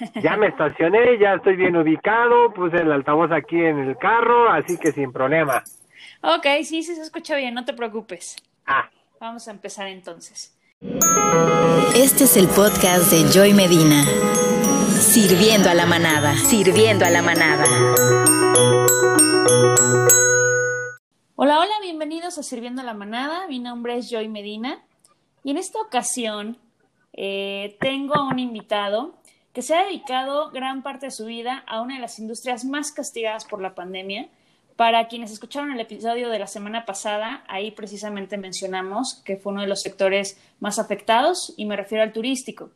[0.22, 4.78] Ya me estacioné, ya estoy bien ubicado, puse el altavoz aquí en el carro, así
[4.78, 5.62] que sin problema.
[6.22, 8.36] Ok, sí, sí se escucha bien, no te preocupes.
[8.66, 8.88] Ah.
[9.20, 10.56] Vamos a empezar entonces.
[11.94, 14.04] Este es el podcast de Joy Medina.
[14.88, 17.64] Sirviendo a la manada, sirviendo a la manada.
[21.36, 23.46] Hola, hola, bienvenidos a Sirviendo a la manada.
[23.48, 24.82] Mi nombre es Joy Medina
[25.42, 26.58] y en esta ocasión
[27.12, 29.19] eh, tengo a un invitado
[29.52, 32.92] que se ha dedicado gran parte de su vida a una de las industrias más
[32.92, 34.28] castigadas por la pandemia.
[34.76, 39.62] Para quienes escucharon el episodio de la semana pasada, ahí precisamente mencionamos que fue uno
[39.62, 42.70] de los sectores más afectados y me refiero al turístico.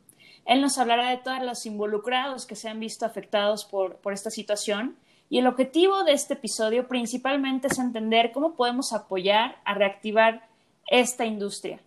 [0.45, 4.30] Él nos hablará de todos los involucrados que se han visto afectados por, por esta
[4.30, 4.96] situación
[5.30, 10.46] y el objetivo de este episodio principalmente es entender cómo podemos apoyar a reactivar
[10.87, 11.80] esta industria.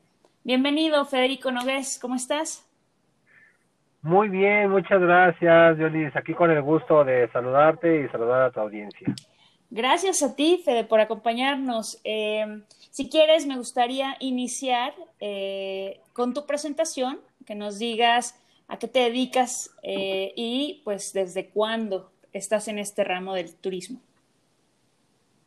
[0.44, 2.67] Bienvenido, Federico Nogués, ¿cómo estás?
[4.02, 6.16] Muy bien, muchas gracias, Yolis.
[6.16, 9.14] Aquí con el gusto de saludarte y saludar a tu audiencia.
[9.70, 12.00] Gracias a ti, Fede, por acompañarnos.
[12.06, 18.88] Eh, si quieres, me gustaría iniciar eh, con tu presentación, que nos digas a qué
[18.88, 24.00] te dedicas eh, y pues desde cuándo estás en este ramo del turismo.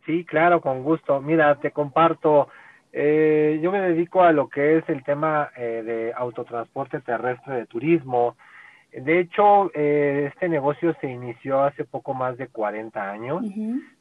[0.07, 1.21] Sí, claro, con gusto.
[1.21, 2.49] Mira, te comparto
[2.93, 7.67] eh, yo me dedico a lo que es el tema eh, de autotransporte terrestre de
[7.67, 8.37] turismo.
[8.93, 13.45] De hecho, eh, este negocio se inició hace poco más de 40 años.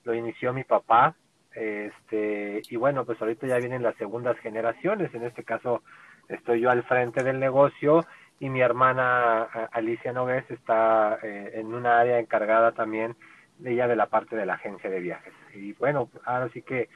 [0.03, 1.15] Lo inició mi papá.
[1.53, 5.13] Este, y bueno, pues ahorita ya vienen las segundas generaciones.
[5.13, 5.83] En este caso,
[6.27, 8.05] estoy yo al frente del negocio
[8.39, 13.15] y mi hermana Alicia Nogués está en una área encargada también
[13.57, 15.33] de ella de la parte de la agencia de viajes.
[15.53, 16.87] Y bueno, ahora sí que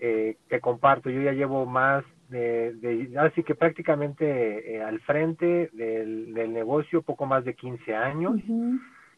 [0.00, 1.10] eh, que comparto.
[1.10, 7.02] Yo ya llevo más de, de así que prácticamente eh, al frente del, del, negocio,
[7.02, 8.40] poco más de 15 años.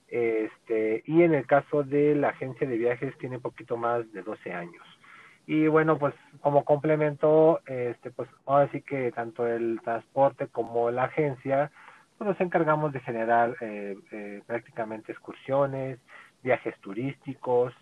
[0.09, 4.53] este, y en el caso de la agencia de viajes tiene poquito más de 12
[4.53, 4.85] años.
[5.47, 11.05] Y bueno, pues como complemento, este, pues ahora sí que tanto el transporte como la
[11.05, 11.71] agencia,
[12.17, 15.99] pues nos encargamos de generar eh, eh, prácticamente excursiones,
[16.43, 17.73] viajes turísticos,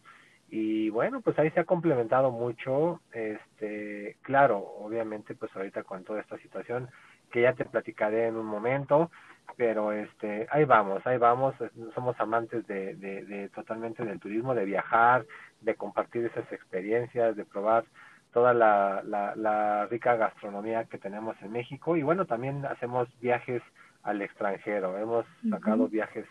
[0.50, 6.20] y bueno pues ahí se ha complementado mucho este claro obviamente pues ahorita con toda
[6.20, 6.88] esta situación
[7.30, 9.10] que ya te platicaré en un momento
[9.56, 11.54] pero este ahí vamos ahí vamos
[11.94, 15.24] somos amantes de, de, de totalmente del turismo de viajar
[15.60, 17.84] de compartir esas experiencias de probar
[18.32, 23.62] toda la, la, la rica gastronomía que tenemos en México y bueno también hacemos viajes
[24.02, 26.26] al extranjero hemos sacado viajes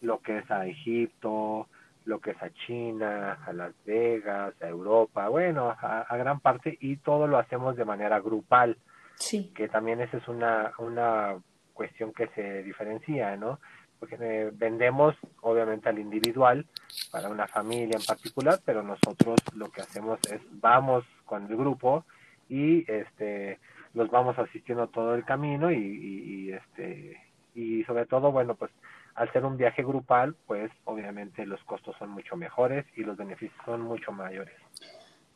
[0.00, 1.66] lo que es a Egipto
[2.08, 6.96] lo que es a China, a Las Vegas, a Europa, bueno, a, gran parte y
[6.96, 8.78] todo lo hacemos de manera grupal.
[9.16, 9.52] Sí.
[9.54, 11.36] Que también esa es una, una
[11.74, 13.60] cuestión que se diferencia, ¿no?
[14.00, 16.64] Porque eh, vendemos obviamente al individual
[17.12, 22.06] para una familia en particular, pero nosotros lo que hacemos es vamos con el grupo
[22.48, 23.58] y este
[23.92, 27.20] los vamos asistiendo todo el camino y, y este
[27.54, 28.70] y sobre todo bueno pues
[29.18, 33.60] al ser un viaje grupal, pues obviamente los costos son mucho mejores y los beneficios
[33.64, 34.54] son mucho mayores.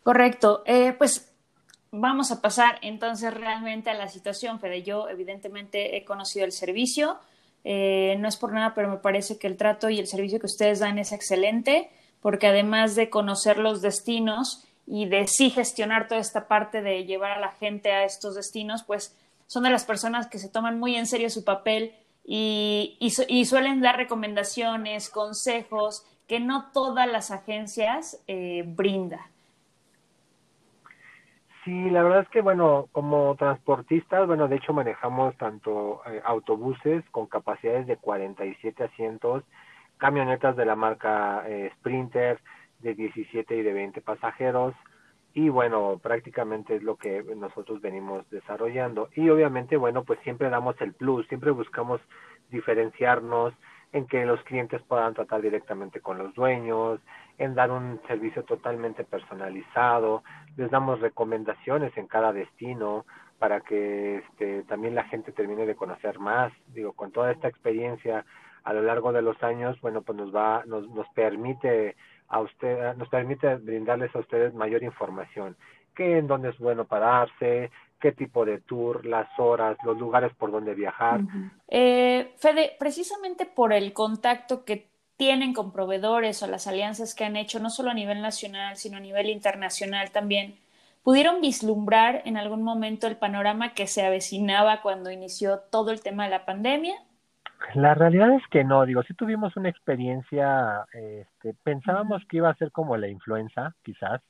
[0.05, 0.63] Correcto.
[0.67, 1.35] Eh, pues
[1.91, 4.85] vamos a pasar entonces realmente a la situación, Fede.
[4.85, 7.19] Yo evidentemente he conocido el servicio,
[7.65, 10.47] eh, no es por nada, pero me parece que el trato y el servicio que
[10.47, 16.21] ustedes dan es excelente, porque además de conocer los destinos y de sí gestionar toda
[16.21, 19.17] esta parte de llevar a la gente a estos destinos, pues
[19.49, 21.95] son de las personas que se toman muy en serio su papel
[22.25, 29.21] y, y, suelen dar recomendaciones, consejos que no todas las agencias eh, brindan.
[31.65, 37.05] Sí, la verdad es que, bueno, como transportistas, bueno, de hecho manejamos tanto eh, autobuses
[37.11, 39.45] con capacidades de 47 asientos,
[39.99, 42.41] camionetas de la marca eh, Sprinter
[42.81, 44.75] de 17 y de 20 pasajeros,
[45.35, 49.09] y bueno, prácticamente es lo que nosotros venimos desarrollando.
[49.15, 52.01] Y obviamente, bueno, pues siempre damos el plus, siempre buscamos
[52.51, 53.55] diferenciarnos
[53.93, 57.01] en que los clientes puedan tratar directamente con los dueños,
[57.39, 60.23] en dar un servicio totalmente personalizado,
[60.57, 63.05] les damos recomendaciones en cada destino
[63.39, 66.53] para que este, también la gente termine de conocer más.
[66.69, 68.25] Digo, con toda esta experiencia
[68.65, 71.97] a lo largo de los años, bueno, pues nos va, nos, nos permite
[72.33, 75.55] a usted, nos permite brindarles a ustedes mayor información,
[75.95, 77.71] qué en dónde es bueno pararse,
[78.01, 81.21] qué tipo de tour, las horas, los lugares por donde viajar.
[81.69, 87.37] eh, Fede, precisamente por el contacto que tienen con proveedores o las alianzas que han
[87.37, 90.57] hecho, no solo a nivel nacional, sino a nivel internacional también,
[91.03, 96.25] ¿pudieron vislumbrar en algún momento el panorama que se avecinaba cuando inició todo el tema
[96.25, 96.95] de la pandemia?
[97.75, 102.57] La realidad es que no, digo, sí tuvimos una experiencia, este, pensábamos que iba a
[102.57, 104.21] ser como la influenza, quizás,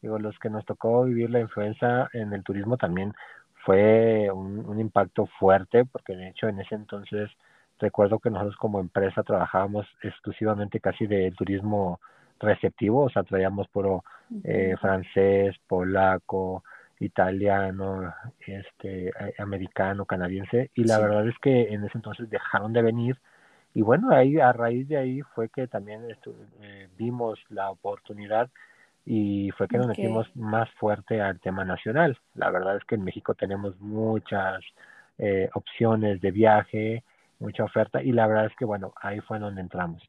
[0.00, 3.14] digo, los que nos tocó vivir la influenza en el turismo también
[3.64, 7.30] fue un, un impacto fuerte, porque de hecho en ese entonces
[7.78, 12.00] recuerdo que nosotros como empresa trabajábamos exclusivamente casi de turismo
[12.42, 14.04] receptivo, o sea, traíamos puro
[14.44, 16.64] eh, francés, polaco,
[17.02, 18.14] italiano,
[18.46, 23.18] este, americano, canadiense, y la verdad es que en ese entonces dejaron de venir,
[23.74, 26.02] y bueno, ahí a raíz de ahí fue que también
[26.60, 28.50] eh, vimos la oportunidad
[29.04, 32.18] y fue que nos metimos más fuerte al tema nacional.
[32.34, 34.60] La verdad es que en México tenemos muchas
[35.18, 37.02] eh, opciones de viaje,
[37.40, 40.02] mucha oferta y la verdad es que bueno, ahí fue donde entramos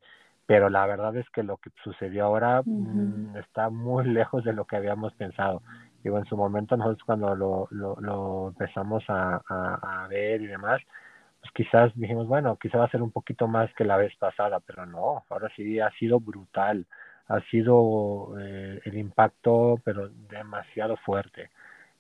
[0.46, 4.66] pero la verdad es que lo que sucedió ahora mm, está muy lejos de lo
[4.66, 5.62] que habíamos pensado.
[6.04, 10.82] Digo, en su momento nosotros cuando lo, lo, empezamos a, a, ver y demás,
[11.40, 14.60] pues quizás dijimos, bueno, quizás va a ser un poquito más que la vez pasada,
[14.60, 16.86] pero no, ahora sí ha sido brutal,
[17.30, 21.52] ha sido eh, el impacto, pero demasiado fuerte.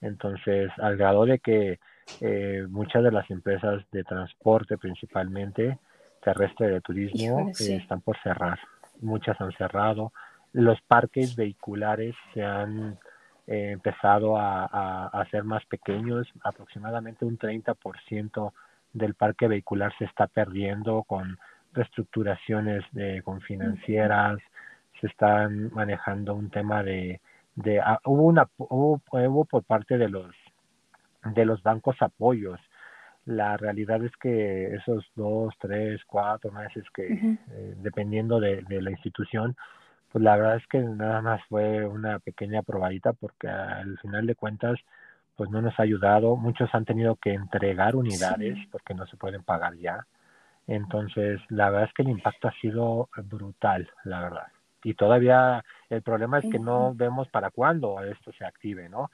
[0.01, 1.79] Entonces, al grado de que
[2.19, 5.79] eh, muchas de las empresas de transporte principalmente,
[6.21, 8.59] terrestre de turismo eh, están por cerrar.
[9.01, 10.11] Muchas han cerrado.
[10.51, 12.97] Los parques vehiculares se han
[13.47, 16.27] eh, empezado a, a, hacer más pequeños.
[16.43, 18.53] Aproximadamente un 30%
[18.93, 21.37] del parque vehicular se está perdiendo con
[21.73, 24.39] reestructuraciones de, con financieras.
[25.01, 27.19] Se están manejando un tema de,
[27.55, 30.33] de ah, hubo una hubo, hubo por parte de los
[31.23, 32.59] de los bancos apoyos
[33.25, 39.55] la realidad es que esos dos, tres, cuatro meses que, eh, dependiendo de, la institución,
[40.13, 44.35] pues la verdad es que nada más fue una pequeña probadita porque al final de
[44.35, 44.79] cuentas,
[45.35, 46.37] pues no nos ha ayudado.
[46.37, 50.05] Muchos han tenido que entregar unidades porque no se pueden pagar ya.
[50.67, 54.47] Entonces, la verdad es que el impacto ha sido brutal, la verdad.
[54.83, 59.09] Y todavía el problema es que no vemos para cuándo esto se active, ¿no?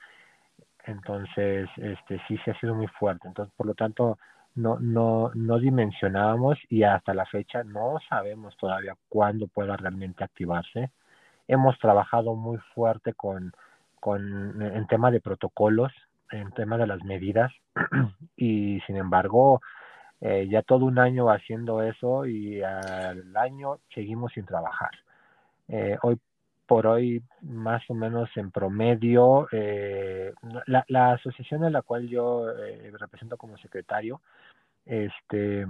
[0.85, 4.17] entonces este sí se ha sido muy fuerte entonces por lo tanto
[4.55, 10.91] no no no dimensionábamos y hasta la fecha no sabemos todavía cuándo pueda realmente activarse.
[11.47, 13.53] Hemos trabajado muy fuerte con
[13.99, 15.91] con en tema de protocolos
[16.31, 17.51] en tema de las medidas
[18.37, 19.61] y sin embargo
[20.21, 24.91] eh, ya todo un año haciendo eso y al año seguimos sin trabajar.
[25.69, 26.19] Eh, hoy
[26.69, 30.31] por hoy más o menos en promedio, eh,
[30.67, 34.21] la, asociación a la cual yo eh, represento como secretario,
[34.85, 35.65] este,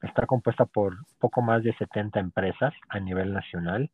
[0.00, 3.90] está compuesta por poco más de 70 empresas a nivel nacional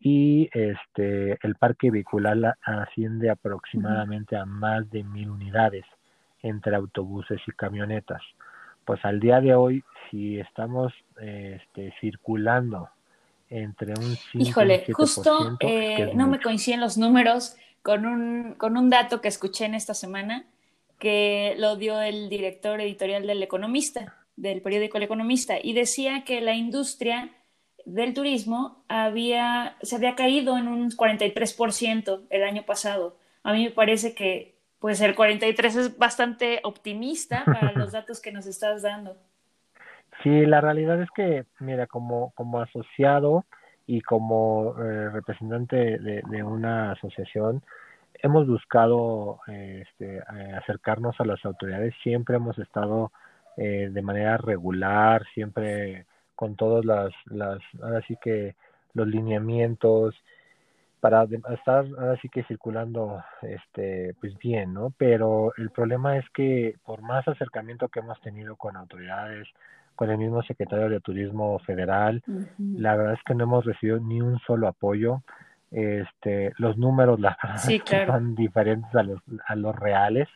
[0.00, 5.84] y este, el parque vehicular asciende aproximadamente a más de mil unidades
[6.42, 8.22] entre autobuses y camionetas.
[8.84, 12.88] Pues al día de hoy, si estamos este, circulando
[13.52, 18.88] entre un 5 Híjole, justo eh, no me coinciden los números con un, con un
[18.90, 20.46] dato que escuché en esta semana
[20.98, 26.40] que lo dio el director editorial del Economista, del periódico El Economista, y decía que
[26.40, 27.30] la industria
[27.84, 33.16] del turismo había, se había caído en un 43% el año pasado.
[33.42, 38.32] A mí me parece que pues el 43 es bastante optimista para los datos que
[38.32, 39.16] nos estás dando.
[40.22, 43.44] Sí, la realidad es que, mira, como, como asociado
[43.86, 47.62] y como eh, representante de, una asociación,
[48.22, 53.10] hemos buscado este, eh, acercarnos a las autoridades, siempre hemos estado
[53.56, 58.54] eh, de manera regular, siempre con todas las, las, ahora sí que
[58.94, 60.14] los lineamientos,
[61.00, 66.76] para estar ahora sí que circulando este pues bien no pero el problema es que
[66.84, 69.48] por más acercamiento que hemos tenido con autoridades
[69.94, 72.22] con el mismo secretario de Turismo Federal.
[72.58, 75.22] La verdad es que no hemos recibido ni un solo apoyo.
[75.70, 77.36] Este, los números la
[78.06, 80.28] son diferentes a los, a los reales.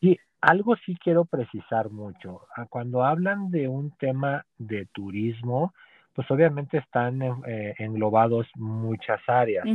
[0.00, 2.42] Y algo sí quiero precisar mucho.
[2.56, 5.72] Ah, cuando hablan de un tema de turismo,
[6.14, 9.66] pues obviamente están eh, englobados muchas áreas,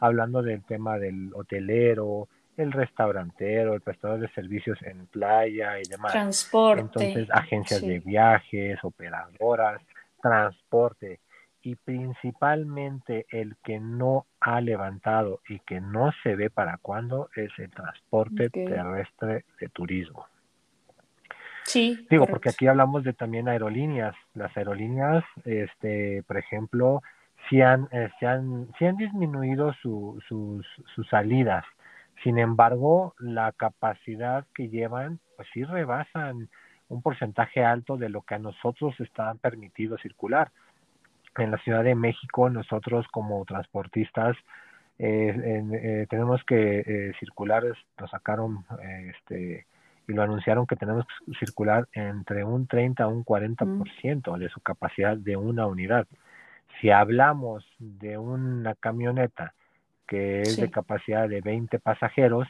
[0.00, 2.26] hablando del tema del hotelero,
[2.60, 6.12] el restaurantero, el prestador de servicios en playa y demás.
[6.12, 6.82] Transporte.
[6.82, 9.82] Entonces, agencias de viajes, operadoras,
[10.22, 11.20] transporte.
[11.62, 17.50] Y principalmente el que no ha levantado y que no se ve para cuándo es
[17.58, 20.26] el transporte terrestre de turismo.
[21.64, 22.06] Sí.
[22.08, 24.16] Digo, porque aquí hablamos de también aerolíneas.
[24.34, 27.02] Las aerolíneas, este, por ejemplo,
[27.48, 31.64] sí han, eh, han, han disminuido su, sus, sus salidas
[32.22, 36.48] sin embargo, la capacidad que llevan, pues sí rebasan
[36.88, 40.50] un porcentaje alto de lo que a nosotros está permitido circular.
[41.36, 44.36] En la Ciudad de México, nosotros como transportistas
[44.98, 45.34] eh,
[45.72, 47.62] eh, tenemos que eh, circular,
[47.96, 48.66] lo sacaron
[49.08, 49.66] este,
[50.06, 54.60] y lo anunciaron que tenemos que circular entre un 30 a un 40% de su
[54.60, 56.06] capacidad de una unidad.
[56.80, 59.54] Si hablamos de una camioneta
[60.10, 62.48] que es de capacidad de 20 pasajeros,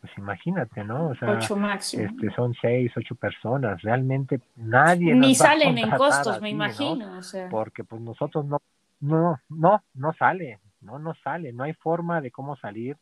[0.00, 1.10] pues imagínate, ¿no?
[1.10, 2.02] O sea, ocho máximo.
[2.02, 3.80] Este, son seis, ocho personas.
[3.80, 5.14] Realmente nadie.
[5.14, 7.16] Ni salen en costos, me imagino.
[7.16, 7.48] O sea.
[7.48, 8.60] Porque pues nosotros no,
[9.00, 12.96] no, no, no sale, no, no sale, no hay forma de cómo salir.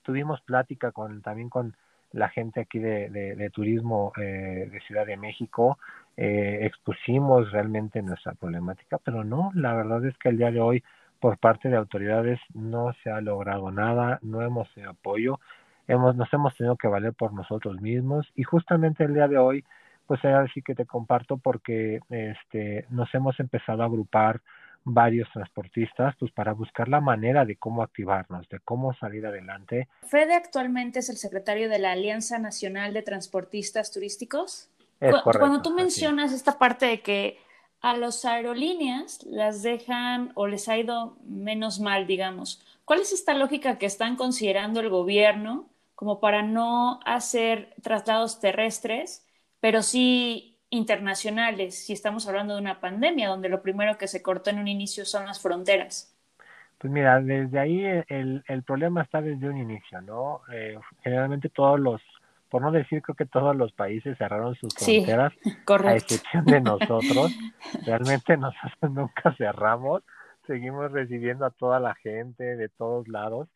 [0.00, 1.76] Tuvimos plática con también con
[2.12, 5.78] la gente aquí de, de, turismo eh, de Ciudad de México,
[6.16, 10.84] eh, expusimos realmente nuestra problemática, pero no, la verdad es que el día de hoy
[11.22, 15.38] por parte de autoridades no se ha logrado nada, no hemos tenido apoyo,
[15.86, 19.64] hemos, nos hemos tenido que valer por nosotros mismos y justamente el día de hoy,
[20.08, 24.40] pues así que te comparto porque este, nos hemos empezado a agrupar
[24.82, 29.86] varios transportistas, pues para buscar la manera de cómo activarnos, de cómo salir adelante.
[30.02, 34.70] Fede actualmente es el secretario de la Alianza Nacional de Transportistas Turísticos.
[35.22, 37.38] Cuando tú mencionas esta parte de que
[37.82, 43.34] a las aerolíneas las dejan o les ha ido menos mal, digamos, ¿cuál es esta
[43.34, 49.26] lógica que están considerando el gobierno como para no hacer traslados terrestres,
[49.60, 54.50] pero sí internacionales, si estamos hablando de una pandemia, donde lo primero que se cortó
[54.50, 56.16] en un inicio son las fronteras?
[56.78, 60.40] Pues mira, desde ahí el, el problema está desde un inicio, ¿no?
[60.52, 62.02] Eh, generalmente todos los,
[62.52, 65.32] por no decir creo que todos los países cerraron sus fronteras,
[65.66, 67.34] a excepción de nosotros.
[67.86, 70.02] Realmente nosotros nunca cerramos,
[70.46, 73.48] seguimos recibiendo a toda la gente de todos lados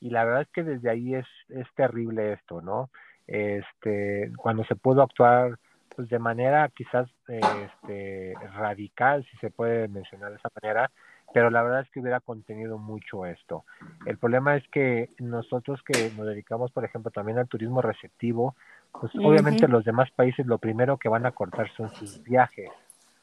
[0.00, 2.90] y la verdad es que desde ahí es, es terrible esto, ¿no?
[3.26, 5.58] Este, cuando se pudo actuar
[5.96, 10.92] pues de manera quizás este, radical, si se puede mencionar de esa manera,
[11.34, 13.64] pero la verdad es que hubiera contenido mucho esto.
[14.06, 18.54] El problema es que nosotros que nos dedicamos, por ejemplo, también al turismo receptivo,
[18.92, 22.70] pues obviamente los demás países lo primero que van a cortar son sus viajes.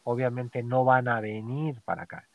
[0.03, 2.27] Obviamente no van a venir para acá.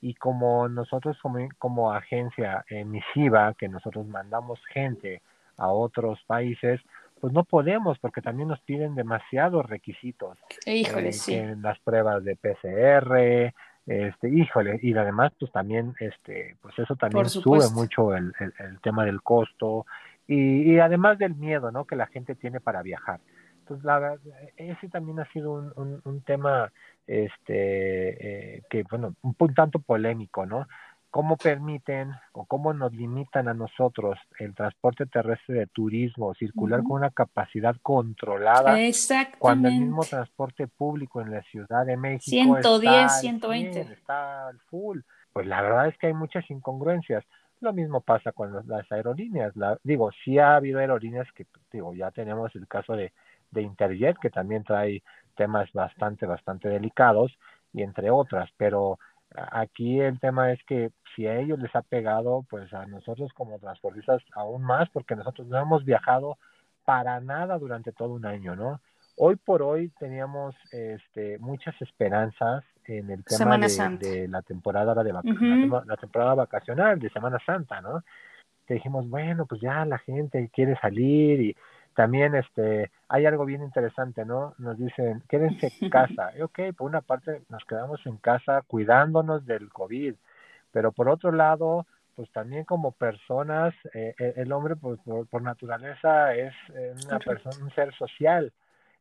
[0.00, 5.22] Y como nosotros como, como agencia emisiva, que nosotros mandamos gente
[5.56, 6.80] a otros países,
[7.20, 10.36] pues no podemos porque también nos piden demasiados requisitos.
[10.66, 11.34] Híjole, sí.
[11.34, 13.54] En las pruebas de PCR,
[13.90, 19.04] este, híjole, y además pues también, este, pues eso también sube mucho el, el, tema
[19.04, 19.84] del costo
[20.28, 21.84] y, y, además del miedo, ¿no?
[21.86, 23.18] Que la gente tiene para viajar.
[23.58, 24.16] Entonces, la
[24.56, 26.70] ese también ha sido un, un, un tema,
[27.04, 30.68] este, eh, que bueno, un tanto polémico, ¿no?
[31.10, 36.98] Cómo permiten o cómo nos limitan a nosotros el transporte terrestre de turismo circular con
[36.98, 38.76] una capacidad controlada
[39.38, 44.58] cuando el mismo transporte público en la Ciudad de México 110, está 120 está al
[44.70, 45.00] full.
[45.32, 47.24] Pues la verdad es que hay muchas incongruencias.
[47.60, 49.54] Lo mismo pasa con las aerolíneas.
[49.56, 53.12] La, digo, sí ha habido aerolíneas que, digo, ya tenemos el caso de,
[53.50, 55.02] de Interjet, que también trae
[55.36, 57.36] temas bastante, bastante delicados,
[57.72, 58.98] y entre otras, pero
[59.34, 63.58] Aquí el tema es que si a ellos les ha pegado, pues a nosotros como
[63.58, 66.36] transportistas aún más, porque nosotros no hemos viajado
[66.84, 68.80] para nada durante todo un año, ¿no?
[69.16, 75.96] Hoy por hoy teníamos este, muchas esperanzas en el tema de, la temporada de la,
[76.00, 78.02] temporada vacacional de Semana Santa, ¿no?
[78.66, 81.56] Que dijimos, bueno, pues ya la gente quiere salir y
[82.00, 84.54] también este hay algo bien interesante, ¿no?
[84.56, 86.30] Nos dicen, quédense en casa.
[86.34, 90.14] Y ok, por una parte nos quedamos en casa cuidándonos del COVID,
[90.72, 91.84] pero por otro lado,
[92.16, 94.98] pues también como personas, eh, eh, el hombre pues,
[95.30, 98.50] por, naturaleza es eh, una persona, un ser social.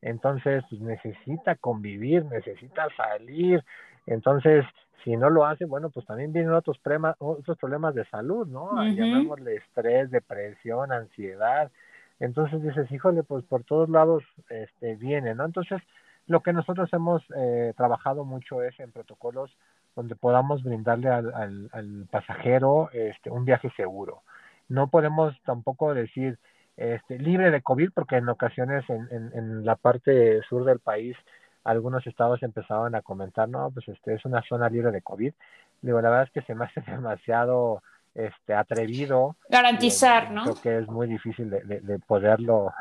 [0.01, 3.63] Entonces, pues, necesita convivir, necesita salir.
[4.07, 4.65] Entonces,
[5.05, 8.83] si no lo hace, bueno, pues también vienen otros, problemas, otros problemas de salud, ¿no?
[8.83, 11.71] Llamémosle estrés, depresión, ansiedad.
[12.19, 15.45] Entonces dices, híjole, pues por todos lados este, viene, ¿no?
[15.45, 15.81] Entonces,
[16.27, 19.55] lo que nosotros hemos eh, trabajado mucho es en protocolos
[19.95, 21.33] donde podamos brindarle al,
[21.71, 24.21] al, pasajero este, un viaje seguro.
[24.67, 26.37] No podemos tampoco decir
[26.77, 31.17] este, libre de COVID, porque en ocasiones en, en, en la parte sur del país
[31.63, 35.33] algunos estados empezaban a comentar, no, pues este es una zona libre de COVID.
[35.81, 37.81] Digo, la verdad es que se me hace demasiado
[38.27, 39.37] este atrevido.
[39.49, 40.43] Garantizar, ¿no?
[40.43, 42.71] Creo que es muy difícil de, de, poderlo.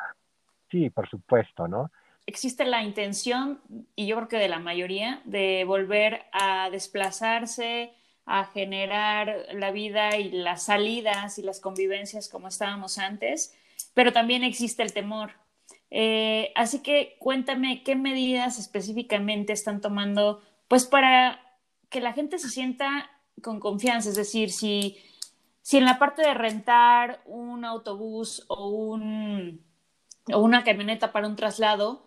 [0.71, 1.91] Sí, por supuesto, ¿no?
[2.27, 3.61] Existe la intención,
[3.97, 7.95] y yo creo que de la mayoría, de volver a desplazarse,
[8.27, 13.57] a generar la vida y las salidas y las convivencias como estábamos antes,
[13.95, 15.31] pero también existe el temor.
[15.91, 21.41] Eh, así que cuéntame qué medidas específicamente están tomando, pues para
[21.89, 23.11] que la gente se sienta
[23.43, 24.99] con confianza, es decir, si,
[25.69, 29.63] si en la parte de rentar un autobús o, un,
[30.33, 32.07] o una camioneta para un traslado,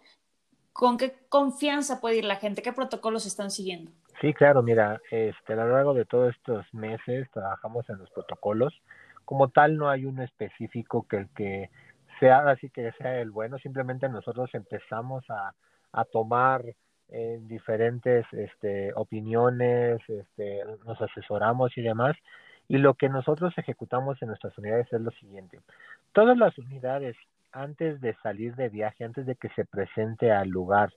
[0.74, 2.64] ¿con qué confianza puede ir la gente?
[2.64, 3.92] ¿Qué protocolos están siguiendo?
[4.20, 8.74] Sí, claro, mira, este, a lo largo de todos estos meses trabajamos en los protocolos.
[9.26, 11.70] Como tal, no hay uno específico que el que
[12.20, 15.54] sea así que sea el bueno, simplemente nosotros empezamos a,
[15.92, 16.64] a tomar
[17.42, 22.16] diferentes este, opiniones, este, nos asesoramos y demás,
[22.72, 25.60] y lo que nosotros ejecutamos en nuestras unidades es lo siguiente.
[26.14, 27.18] Todas las unidades,
[27.52, 30.94] antes de salir de viaje, antes de que se presente al lugar,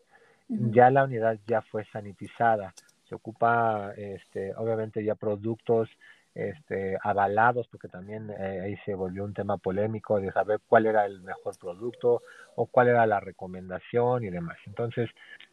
[0.48, 2.72] ya la unidad ya fue sanitizada.
[3.08, 5.88] Se ocupa este obviamente ya productos
[6.32, 11.06] este avalados porque también eh, ahí se volvió un tema polémico de saber cuál era
[11.06, 12.22] el mejor producto
[12.54, 14.58] o cuál era la recomendación y demás.
[14.66, 15.10] Entonces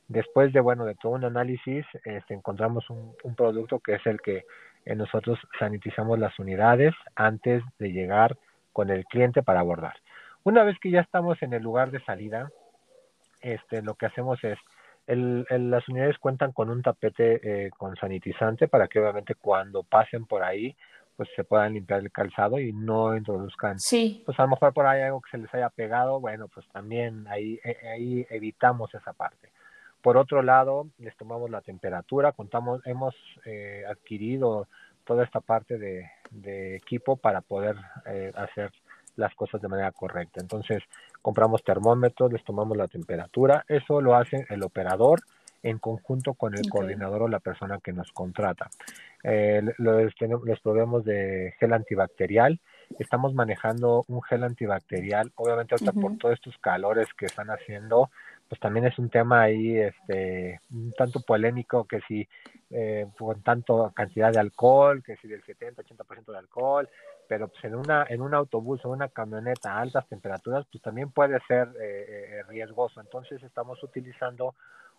[0.08, 4.22] después de bueno de todo un análisis este, encontramos un, un producto que es el
[4.22, 4.46] que
[4.86, 8.38] eh, nosotros sanitizamos las unidades antes de llegar
[8.74, 9.96] con el cliente para abordar.
[10.44, 12.50] Una vez que ya estamos en el lugar de salida
[13.42, 14.58] este lo que hacemos es
[15.08, 20.26] el, las unidades cuentan con un tapete eh, con sanitizante para que obviamente cuando pasen
[20.26, 20.76] por ahí
[21.18, 23.80] pues se puedan limpiar el calzado y no introduzcan.
[23.80, 24.22] Sí.
[24.26, 27.28] pues a lo mejor por ahí algo que se les haya pegado bueno pues también
[27.28, 29.52] ahí eh, ahí evitamos esa parte
[30.02, 33.16] por otro lado les tomamos la temperatura contamos hemos
[33.46, 34.68] eh, adquirido
[35.04, 38.72] toda esta parte de, de equipo para poder eh, hacer
[39.16, 40.40] las cosas de manera correcta.
[40.42, 40.84] Entonces
[41.22, 45.22] compramos termómetros, les tomamos la temperatura, eso lo hace el operador
[45.64, 48.70] en conjunto con el coordinador o la persona que nos contrata.
[49.24, 50.14] Eh, les,
[50.46, 52.60] les proveemos de gel antibacterial,
[52.98, 58.10] estamos manejando un gel antibacterial, obviamente ahorita por todos estos calores que están haciendo,
[58.52, 62.28] pues también es un tema ahí este un tanto polémico que si
[62.70, 66.90] eh, con tanto cantidad de alcohol, que si del 70, 80% de alcohol,
[67.30, 71.12] pero pues en una en un autobús o una camioneta a altas temperaturas pues también
[71.12, 73.00] puede ser eh, eh, riesgoso.
[73.00, 74.54] Entonces estamos utilizando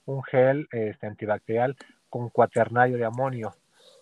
[0.06, 1.76] un gel este antibacterial
[2.08, 3.52] con cuaternario de amonio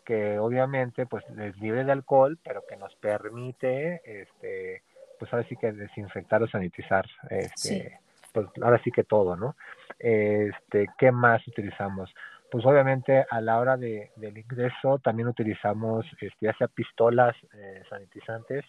[0.05, 4.85] que obviamente pues es libre de alcohol pero que nos permite este
[5.18, 7.98] pues ahora sí que desinfectar o sanitizar este
[8.33, 9.57] pues ahora sí que todo no
[9.99, 12.12] este qué más utilizamos
[12.51, 17.83] pues obviamente a la hora de, del ingreso también utilizamos este, ya sea pistolas eh,
[17.88, 18.64] sanitizantes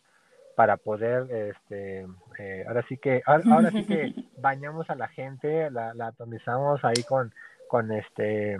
[0.55, 2.05] para poder este
[2.37, 7.03] eh, ahora sí que ahora, sí que bañamos a la gente la, la atomizamos ahí
[7.07, 7.33] con
[7.67, 8.57] con este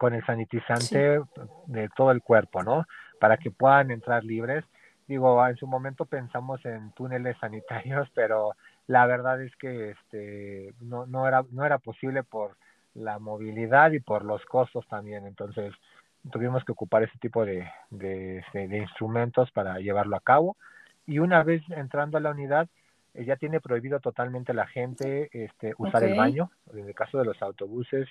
[0.00, 1.20] con el sanitizante
[1.66, 2.86] de todo el cuerpo no
[3.20, 4.64] para que puedan entrar libres.
[5.06, 8.52] Digo en su momento pensamos en túneles sanitarios pero
[8.90, 12.56] la verdad es que este no no era no era posible por
[12.94, 15.26] la movilidad y por los costos también.
[15.26, 15.72] Entonces,
[16.32, 20.56] tuvimos que ocupar ese tipo de, de, de, instrumentos para llevarlo a cabo.
[21.06, 22.68] Y una vez entrando a la unidad,
[23.14, 26.50] eh, ya tiene prohibido totalmente la gente este, usar el baño.
[26.72, 28.08] En el caso de los autobuses,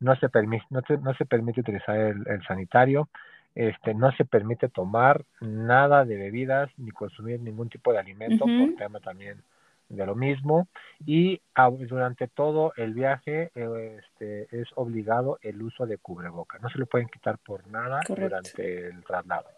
[0.00, 3.10] no se, permite no, no se permite utilizar el, el sanitario.
[3.54, 8.76] Este, no se permite tomar nada de bebidas ni consumir ningún tipo de alimento por
[8.78, 9.42] tema también
[9.88, 10.68] de lo mismo
[11.04, 11.40] y
[11.88, 16.58] durante todo el viaje este, es obligado el uso de cubreboca.
[16.60, 19.48] No se lo pueden quitar por nada durante el traslado.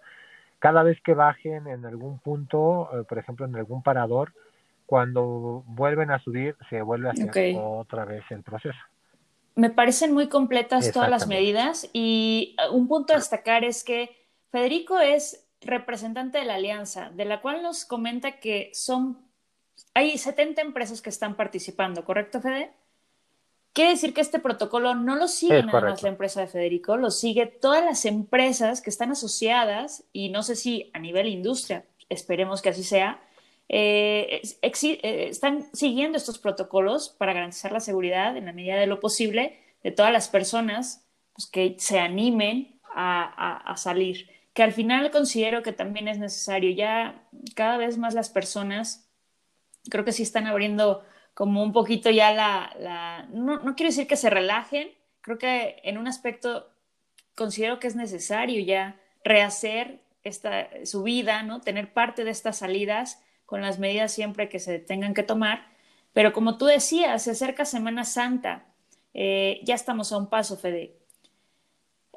[0.59, 4.33] Cada vez que bajen en algún punto, eh, por ejemplo en algún parador,
[4.87, 8.79] cuando vuelven a subir se vuelve a hacer otra vez el proceso.
[9.57, 14.11] Me parecen muy completas todas las medidas y uh, un punto a destacar es que
[14.51, 19.19] Federico es representante de la alianza, de la cual nos comenta que son
[19.95, 22.73] hay 70 empresas que están participando, ¿correcto, Fede?
[23.73, 27.11] Quiere decir que este protocolo no lo sigue nada más la empresa de Federico, lo
[27.11, 32.63] sigue todas las empresas que están asociadas y no sé si a nivel industria, esperemos
[32.63, 33.21] que así sea,
[33.69, 39.01] eh, eh, están siguiendo estos protocolos para garantizar la seguridad en la medida de lo
[39.01, 45.65] posible de todas las personas pues, que se animen a salir, que al final considero
[45.65, 46.71] que también es necesario.
[46.71, 49.04] Ya cada vez más las personas
[49.91, 54.17] creo que sí están abriendo como un poquito ya la, no, no, quiero decir que
[54.17, 54.89] se relajen,
[55.21, 56.71] creo que en un aspecto
[57.35, 61.61] considero que es necesario ya rehacer esta, su vida, ¿no?
[61.61, 65.67] Tener parte de estas salidas con las medidas siempre que se tengan que tomar.
[66.13, 68.67] Pero como tú decías, se acerca Semana Santa,
[69.13, 70.97] eh, ya estamos a un paso, Fede.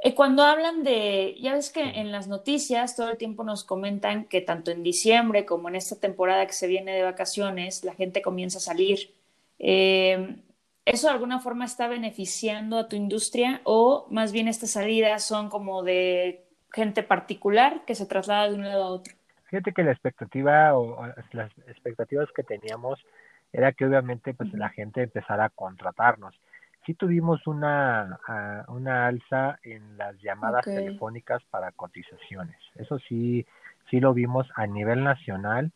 [0.03, 4.25] Eh, cuando hablan de, ya ves que en las noticias todo el tiempo nos comentan
[4.25, 8.21] que tanto en diciembre como en esta temporada que se viene de vacaciones, la gente
[8.21, 9.11] comienza a salir.
[9.59, 10.37] Eh,
[10.85, 15.49] ¿Eso de alguna forma está beneficiando a tu industria o más bien estas salidas son
[15.49, 19.13] como de gente particular que se traslada de un lado a otro?
[19.49, 23.03] Fíjate que la expectativa o las expectativas que teníamos
[23.51, 26.39] era que obviamente pues la gente empezara a contratarnos.
[26.87, 32.57] Sí tuvimos una, ah, una alza en las llamadas telefónicas para cotizaciones.
[32.75, 33.45] Eso sí,
[33.91, 35.71] sí lo vimos a nivel nacional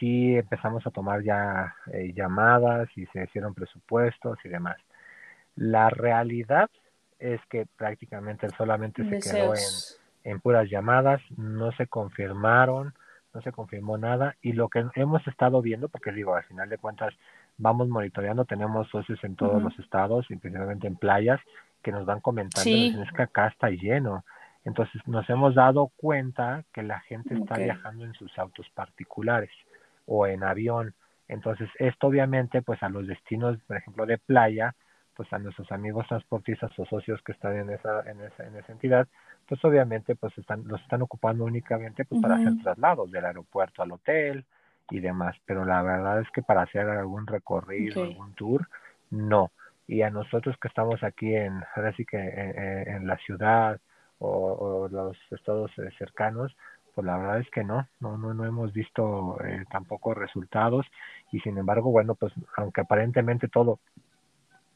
[0.00, 4.78] sí empezamos a tomar ya eh, llamadas y se hicieron presupuestos y demás.
[5.54, 6.70] La realidad
[7.18, 12.94] es que prácticamente solamente se quedó en, en puras llamadas, no se confirmaron,
[13.34, 16.78] no se confirmó nada y lo que hemos estado viendo, porque digo, al final de
[16.78, 17.14] cuentas
[17.60, 21.40] vamos monitoreando, tenemos socios en todos los estados, principalmente en playas,
[21.82, 24.24] que nos van comentando, es que acá está lleno.
[24.64, 29.50] Entonces nos hemos dado cuenta que la gente está viajando en sus autos particulares
[30.06, 30.94] o en avión.
[31.28, 34.74] Entonces, esto obviamente, pues a los destinos, por ejemplo, de playa,
[35.14, 38.72] pues a nuestros amigos transportistas o socios que están en esa, en esa, en esa
[38.72, 39.06] entidad,
[39.46, 43.92] pues obviamente, pues están, los están ocupando únicamente pues para hacer traslados del aeropuerto al
[43.92, 44.44] hotel
[44.90, 45.36] y demás.
[45.46, 48.68] Pero la verdad es que para hacer algún recorrido, algún tour,
[49.10, 49.50] no.
[49.86, 53.80] Y a nosotros que estamos aquí en, ahora sí que en, la ciudad
[54.18, 56.56] o, o los estados eh, cercanos,
[56.94, 60.86] pues la verdad es que no, no, no, no hemos visto eh, tampoco resultados
[61.32, 63.80] y sin embargo, bueno, pues aunque aparentemente todo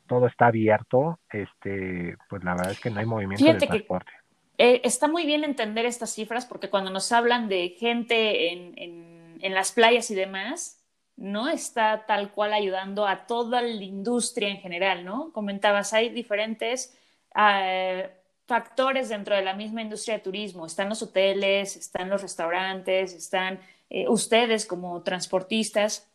[0.07, 4.13] todo está abierto, este, pues la verdad es que no hay movimiento de transporte.
[4.59, 9.14] eh, está muy bien entender estas cifras porque cuando nos hablan de gente en, en,
[9.45, 10.81] en, las playas y demás,
[11.17, 15.33] no está tal cual ayudando a toda la industria en general, ¿no?
[15.33, 16.97] Comentabas, hay diferentes
[17.37, 18.09] uh,
[18.47, 20.67] factores dentro de la misma industria de turismo.
[20.67, 26.09] Están los hoteles, están los restaurantes, están eh, ustedes como transportistas.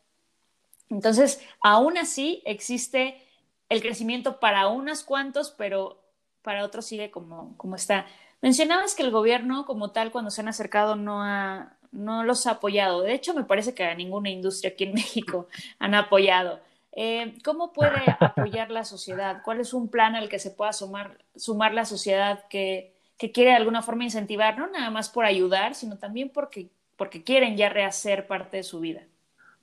[0.90, 3.22] Entonces, aún así existe
[3.70, 6.02] el crecimiento para unos cuantos, pero
[6.42, 8.06] para otros sigue como, como está.
[8.42, 12.52] Mencionabas que el gobierno como tal, cuando se han acercado, no, ha, no los ha
[12.52, 13.02] apoyado.
[13.02, 15.48] De hecho, me parece que a ninguna industria aquí en México
[15.80, 16.60] han apoyado.
[16.92, 19.42] Eh, ¿Cómo puede apoyar la sociedad?
[19.44, 23.52] ¿Cuál es un plan al que se pueda sumar, sumar la sociedad que, que, quiere
[23.52, 27.70] de alguna forma incentivar, no nada más por ayudar, sino también porque, porque quieren ya
[27.70, 29.02] rehacer parte de su vida?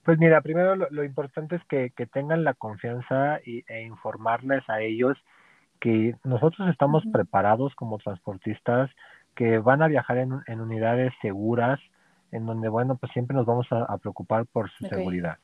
[0.05, 4.81] Pues mira, primero lo, importante es que, que, tengan la confianza y, e informarles a
[4.81, 5.19] ellos
[5.81, 8.89] que nosotros estamos preparados como transportistas,
[9.35, 11.81] que van a viajar en, en, unidades seguras,
[12.37, 15.39] en donde, bueno, pues siempre nos vamos a, preocupar por su seguridad,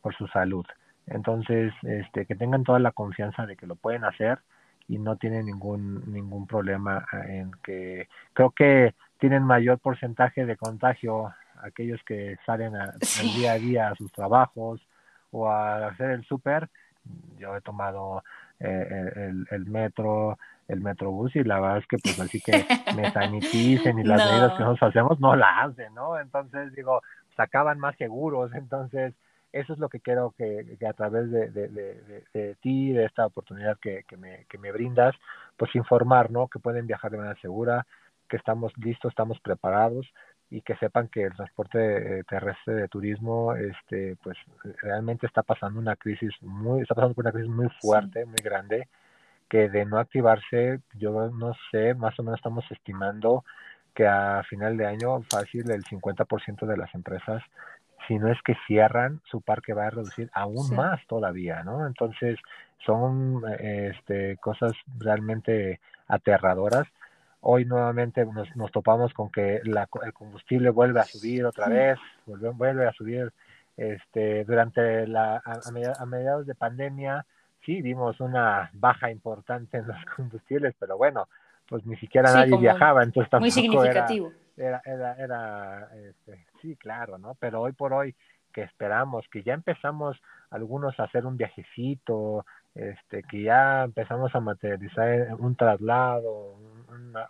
[0.00, 0.64] por su salud.
[1.06, 4.38] Entonces, este, que tengan toda la confianza de que lo pueden hacer
[4.88, 11.34] y no tienen ningún ningún problema en que creo que tienen mayor porcentaje de contagio
[11.62, 12.94] aquellos que salen a,
[13.36, 14.80] día a día a sus trabajos
[15.30, 16.70] o a hacer el súper.
[17.38, 18.24] Yo he tomado
[18.60, 22.66] eh, el, el, metro, el metrobús y la verdad es que pues así que
[22.96, 26.18] me saniticen y las medidas que nosotros hacemos no la hacen, ¿no?
[26.18, 27.02] Entonces digo,
[27.36, 29.14] sacaban más seguros, entonces
[29.52, 33.26] eso es lo que quiero que, a través de, de, de, de, ti, de esta
[33.26, 35.14] oportunidad que, que, me, que me brindas,
[35.56, 36.48] pues informar, ¿no?
[36.48, 37.86] Que pueden viajar de manera segura,
[38.28, 40.06] que estamos listos, estamos preparados
[40.50, 44.36] y que sepan que el transporte eh, terrestre de turismo, este, pues
[44.82, 48.88] realmente está pasando una crisis muy, está pasando por una crisis muy fuerte, muy grande,
[49.48, 53.44] que de no activarse, yo no sé, más o menos estamos estimando
[53.94, 57.42] que a final de año fácil el 50% de las empresas
[58.08, 61.86] si no es que cierran, su parque va a reducir aún más todavía, ¿no?
[61.86, 62.38] Entonces,
[62.84, 66.88] son este, cosas realmente aterradoras.
[67.40, 71.98] Hoy nuevamente nos, nos topamos con que la, el combustible vuelve a subir otra vez,
[72.26, 73.32] vuelve, vuelve a subir.
[73.76, 77.24] Este, durante la, a, mediados de pandemia,
[77.64, 81.28] sí vimos una baja importante en los combustibles, pero bueno,
[81.68, 84.32] pues ni siquiera nadie viajaba, entonces tampoco muy significativo.
[84.56, 87.36] Era, era, era, este, sí, claro, ¿no?
[87.38, 88.16] Pero hoy por hoy
[88.52, 90.20] que esperamos, que ya empezamos
[90.50, 96.56] algunos a hacer un viajecito, este, que ya empezamos a materializar un traslado,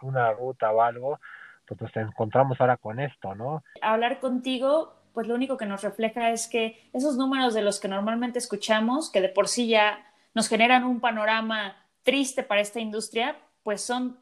[0.03, 1.21] una, ruta o algo,
[1.67, 3.63] pues nos encontramos ahora con esto, ¿no?
[3.83, 7.89] Hablar contigo, pues lo único que nos refleja es que esos números de los que
[7.89, 10.05] normalmente escuchamos, que de por sí ya
[10.35, 14.19] nos generan un panorama triste para esta industria, pues son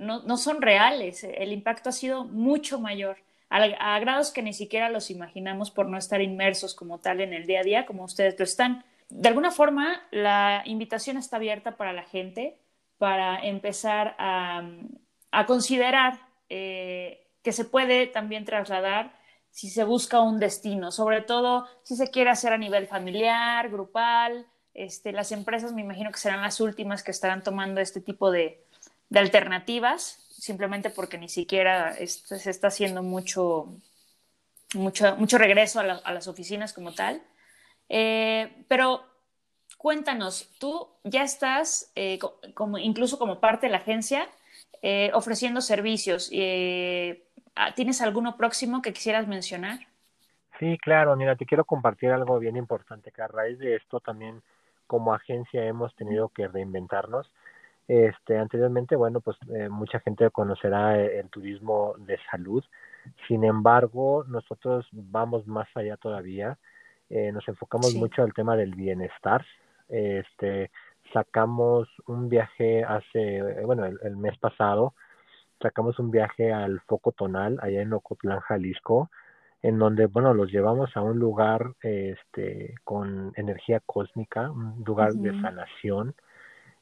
[0.00, 1.24] no, no son reales.
[1.24, 3.18] El impacto ha sido mucho mayor,
[3.50, 7.46] a, grados que ni siquiera los imaginamos por no estar inmersos como tal en el
[7.46, 8.84] día a día, como ustedes lo están.
[9.08, 12.59] De alguna forma, la invitación está abierta para la gente
[13.00, 14.62] para empezar a,
[15.46, 19.18] considerar eh, que se puede también trasladar
[19.50, 24.46] si se busca un destino, sobre todo si se quiere hacer a nivel familiar, grupal,
[24.74, 28.66] este, las empresas me imagino que serán las últimas que estarán tomando este tipo de,
[29.14, 33.78] alternativas, simplemente porque ni siquiera se está haciendo mucho,
[34.74, 37.22] mucho, mucho regreso a, las oficinas como tal.
[37.88, 39.09] Eh, pero
[39.80, 42.18] cuéntanos, tú ya estás, eh,
[42.52, 44.28] como, incluso como parte de la agencia,
[44.82, 46.30] eh, ofreciendo servicios.
[47.56, 49.78] Ah, ¿Tienes alguno próximo que quisieras mencionar?
[50.58, 54.42] Sí, claro, mira, te quiero compartir algo bien importante, que a raíz de esto también
[54.86, 57.30] como agencia hemos tenido que reinventarnos.
[57.88, 62.62] Este, anteriormente, bueno, pues eh, mucha gente conocerá el, turismo de salud.
[63.26, 66.58] Sin embargo, nosotros vamos más allá todavía.
[67.08, 69.44] Eh, nos enfocamos mucho al tema del bienestar.
[69.90, 70.70] Este,
[71.12, 74.94] sacamos un viaje hace, bueno, el, el, mes pasado,
[75.60, 79.10] sacamos un viaje al Foco Tonal, allá en Ocotlán, Jalisco,
[79.62, 85.38] en donde, bueno, los llevamos a un lugar este, con energía cósmica, un lugar de
[85.40, 86.14] sanación,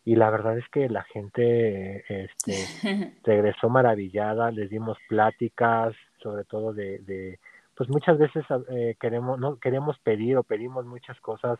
[0.05, 2.55] y la verdad es que la gente este,
[3.25, 7.41] regresó maravillada, les dimos pláticas, sobre todo de, de
[7.75, 11.59] pues muchas veces eh, queremos, no, queremos pedir o pedimos muchas cosas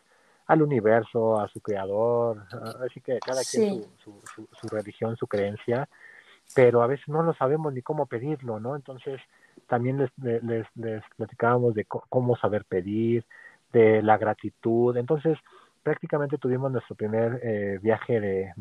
[0.49, 2.45] al universo, a su creador,
[2.85, 5.89] así que cada quien su, su, su religión, su creencia,
[6.55, 8.75] pero a veces no lo sabemos ni cómo pedirlo, ¿no?
[8.75, 9.21] Entonces,
[9.67, 10.11] también les,
[10.43, 13.25] les, les platicábamos de cómo saber pedir,
[13.73, 14.97] de la gratitud.
[14.97, 15.39] Entonces,
[15.83, 18.53] prácticamente tuvimos nuestro primer eh, viaje de,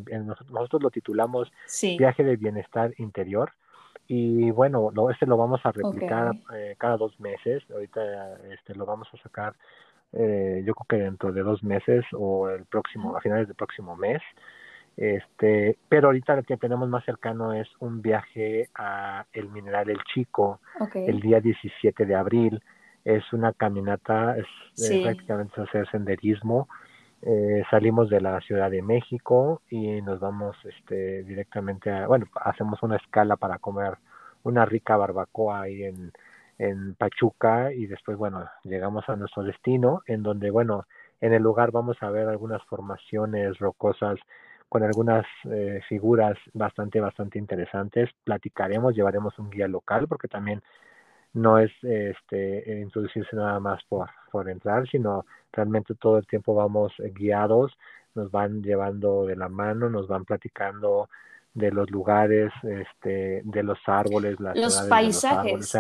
[0.49, 1.51] nosotros lo titulamos
[1.97, 3.51] viaje de bienestar interior.
[4.07, 7.63] Y bueno, lo, este lo vamos a replicar eh, cada dos meses.
[7.71, 9.55] Ahorita este, lo vamos a sacar,
[10.13, 13.95] eh, yo creo que dentro de dos meses o el próximo, a finales del próximo
[13.95, 14.21] mes.
[14.95, 19.99] Este, pero ahorita lo que tenemos más cercano es un viaje a el Mineral El
[20.11, 20.59] Chico
[20.95, 22.61] el día 17 de abril.
[23.05, 26.67] Es una caminata, es eh, prácticamente hacer senderismo.
[27.21, 32.81] Eh, salimos de la Ciudad de México y nos vamos este, directamente a, bueno, hacemos
[32.83, 33.97] una escala para comer
[34.43, 36.11] una rica barbacoa ahí en,
[36.57, 40.85] en Pachuca y después, bueno, llegamos a nuestro destino en donde, bueno,
[41.21, 44.19] en el lugar vamos a ver algunas formaciones rocosas
[44.69, 48.09] con algunas eh, figuras bastante, bastante interesantes.
[48.23, 50.61] Platicaremos, llevaremos un guía local, porque también
[51.33, 56.93] no es este, introducirse nada más por, por entrar, sino realmente todo el tiempo vamos
[56.97, 57.77] guiados,
[58.15, 61.09] nos van llevando de la mano, nos van platicando
[61.53, 65.77] de los lugares, este, de los árboles, las los paisajes.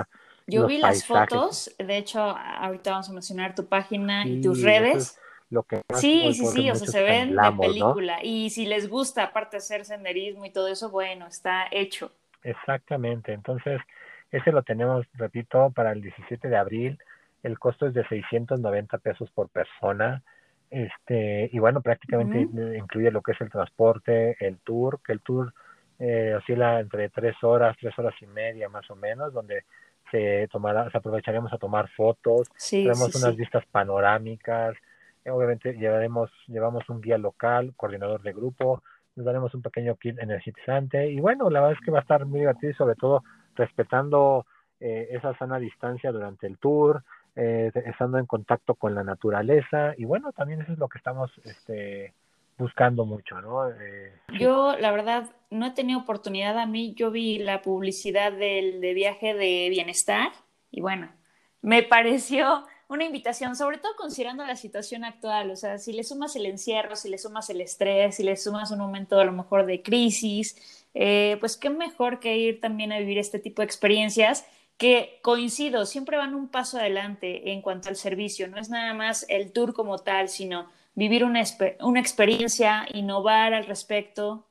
[0.47, 5.19] Yo vi las fotos, de hecho, ahorita vamos a mencionar tu página y tus redes.
[5.49, 8.23] lo que sí sí sí o sea se ven de película.
[8.23, 12.11] Y si les gusta aparte hacer senderismo y todo eso bueno está hecho.
[12.43, 13.81] Exactamente entonces
[14.31, 16.99] ese lo tenemos repito para el 17 de abril.
[17.43, 20.23] El costo es de 690 pesos por persona.
[20.69, 22.39] Este y bueno prácticamente
[22.77, 25.53] incluye lo que es el transporte el tour que el tour
[25.97, 29.63] eh, oscila entre tres horas tres horas y media más o menos donde
[30.11, 34.75] se tomará, se aprovecharemos a tomar fotos, tenemos unas vistas panorámicas,
[35.29, 38.83] obviamente llevaremos, llevamos un guía local, coordinador de grupo,
[39.15, 42.25] nos daremos un pequeño kit energizante y bueno, la verdad es que va a estar
[42.25, 43.23] muy divertido y sobre todo
[43.55, 44.45] respetando
[44.79, 47.03] eh, esa sana distancia durante el tour,
[47.35, 51.31] eh, estando en contacto con la naturaleza y bueno, también eso es lo que estamos
[51.43, 52.13] este,
[52.57, 53.69] buscando mucho, ¿no?
[53.69, 56.57] Eh, yo, la verdad, no he tenido oportunidad.
[56.57, 60.31] A mí, yo vi la publicidad del de viaje de bienestar
[60.71, 61.11] y bueno,
[61.61, 66.35] me pareció una invitación, sobre todo considerando la situación actual, o sea, si le sumas
[66.37, 69.65] el encierro, si le sumas el estrés, si le sumas un momento a lo mejor
[69.65, 74.45] de crisis, eh, pues qué mejor que ir también a vivir este tipo de experiencias
[74.77, 79.25] que coincido, siempre van un paso adelante en cuanto al servicio, no es nada más
[79.29, 81.43] el tour como tal, sino vivir una,
[81.81, 84.45] una experiencia, innovar al respecto.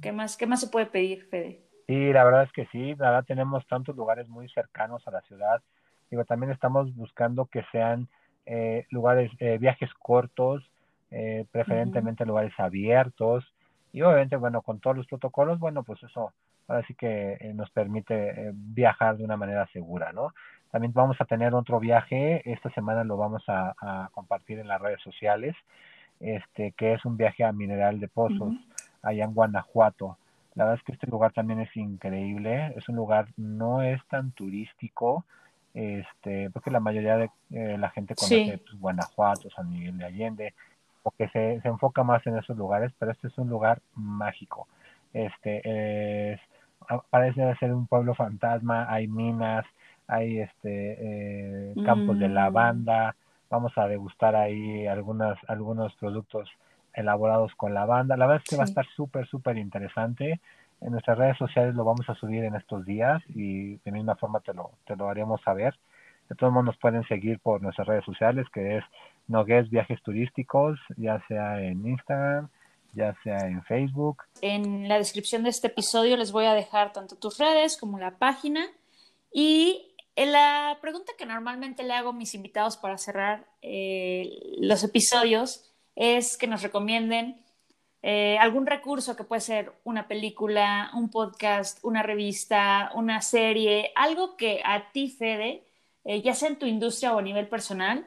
[0.00, 1.60] ¿Qué más, ¿Qué más se puede pedir, Fede?
[1.86, 5.22] Sí, la verdad es que sí, la verdad tenemos tantos lugares muy cercanos a la
[5.22, 5.62] ciudad
[6.10, 8.08] Digo, también estamos buscando que sean
[8.46, 10.62] eh, lugares, eh, viajes cortos,
[11.10, 13.44] eh, preferentemente lugares abiertos
[13.92, 16.32] y obviamente, bueno, con todos los protocolos, bueno, pues eso
[16.68, 20.32] ahora sí que nos permite viajar de una manera segura, ¿no?
[20.70, 25.00] También vamos a tener otro viaje, esta semana lo vamos a, compartir en las redes
[25.02, 25.56] sociales,
[26.20, 28.54] este, que es un viaje a Mineral de Pozos,
[29.02, 30.18] allá en Guanajuato.
[30.54, 34.32] La verdad es que este lugar también es increíble, es un lugar, no es tan
[34.32, 35.24] turístico,
[35.72, 40.54] este, porque la mayoría de eh, la gente conoce pues, Guanajuato, San Miguel de Allende,
[41.02, 44.66] porque se, se enfoca más en esos lugares, pero este es un lugar mágico.
[45.14, 46.40] Este es,
[47.10, 49.64] parece ser un pueblo fantasma, hay minas,
[50.06, 50.96] hay este
[51.70, 52.32] eh, campos de mm.
[52.32, 53.16] lavanda,
[53.50, 56.48] vamos a degustar ahí algunas, algunos productos
[56.94, 58.16] elaborados con la banda.
[58.16, 60.40] La verdad es que va a estar súper, súper interesante.
[60.80, 64.40] En nuestras redes sociales lo vamos a subir en estos días y de misma forma
[64.40, 65.74] te lo, te lo haremos saber.
[66.28, 68.84] De todos modos nos pueden seguir por nuestras redes sociales que es
[69.28, 72.48] Nogués Viajes Turísticos, ya sea en Instagram,
[72.94, 74.22] ya sea en Facebook.
[74.40, 78.18] En la descripción de este episodio les voy a dejar tanto tus redes como la
[78.18, 78.66] página.
[79.32, 85.70] Y la pregunta que normalmente le hago a mis invitados para cerrar eh, los episodios
[85.94, 87.44] es que nos recomienden
[88.02, 94.36] eh, algún recurso que puede ser una película, un podcast, una revista, una serie, algo
[94.36, 95.64] que a ti, Fede,
[96.04, 98.06] eh, ya sea en tu industria o a nivel personal,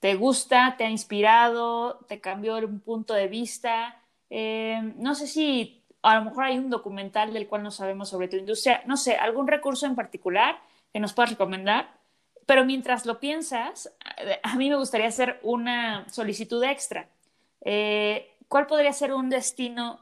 [0.00, 4.02] te gusta, te ha inspirado, te cambió un punto de vista.
[4.30, 8.28] Eh, no sé si a lo mejor hay un documental del cual no sabemos sobre
[8.28, 10.58] tu industria, no sé, algún recurso en particular
[10.92, 11.90] que nos puedas recomendar.
[12.46, 13.92] Pero mientras lo piensas,
[14.42, 17.08] a mí me gustaría hacer una solicitud extra.
[17.62, 19.98] Eh, ¿Cuál podría ser un destino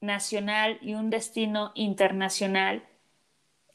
[0.00, 2.84] nacional y un destino internacional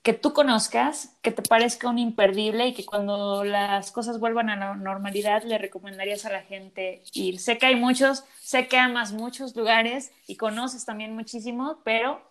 [0.05, 4.55] que tú conozcas, que te parezca un imperdible y que cuando las cosas vuelvan a
[4.55, 7.39] la normalidad le recomendarías a la gente ir.
[7.39, 12.21] Sé que hay muchos, sé que amas muchos lugares y conoces también muchísimo, pero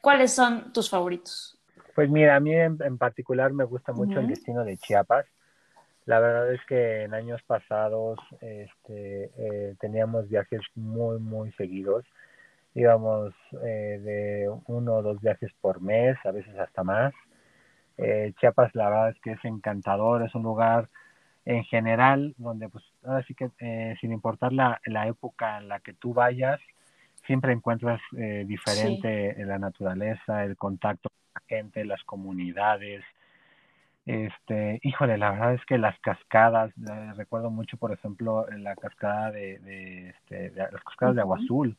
[0.00, 1.58] ¿cuáles son tus favoritos?
[1.94, 5.26] Pues mira, a mí en, particular me gusta mucho el destino de Chiapas.
[6.06, 12.06] La verdad es que en años pasados este, eh, teníamos viajes muy, muy seguidos
[12.74, 17.12] íbamos eh, de uno o dos viajes por mes, a veces hasta más.
[17.96, 20.88] Eh, Chiapas la verdad es que es encantador, es un lugar
[21.44, 25.80] en general donde pues ahora sí que eh, sin importar la, la, época en la
[25.80, 26.60] que tú vayas,
[27.26, 28.00] siempre encuentras
[28.46, 33.04] diferente la naturaleza, el contacto con la gente, las comunidades.
[34.06, 36.72] Este, híjole, la verdad es que las cascadas,
[37.16, 41.76] recuerdo mucho, por ejemplo, la cascada de, de, este, de las cascadas de Agua Azul,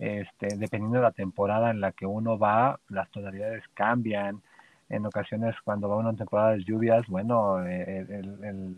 [0.00, 4.40] este, dependiendo de la temporada en la que uno va, las tonalidades cambian.
[4.88, 8.74] En ocasiones, cuando va uno en temporadas de lluvias, bueno, eh,